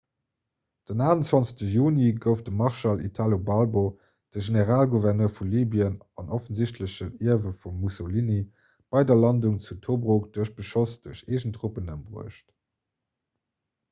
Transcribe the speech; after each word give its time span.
den 0.89 0.99
28 1.07 1.59
juni 1.73 2.05
gouf 2.23 2.39
de 2.47 2.53
marschall 2.61 3.03
italo 3.09 3.37
balbo 3.49 3.83
de 4.31 4.43
generalgouverneur 4.47 5.29
vu 5.35 5.47
libyen 5.51 5.99
an 6.23 6.33
offensichtlechen 6.39 7.13
ierwe 7.27 7.53
vum 7.61 7.77
mussolini 7.83 8.41
bei 8.89 9.03
der 9.07 9.21
landung 9.23 9.61
zu 9.69 9.79
tobruk 9.87 10.27
duerch 10.33 10.55
beschoss 10.61 10.99
duerch 11.03 11.23
eegen 11.31 11.57
truppen 11.61 11.93
ëmbruecht 11.97 12.45